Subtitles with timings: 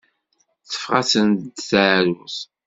[0.69, 2.37] Teffeɣ-asent-d teεrurt.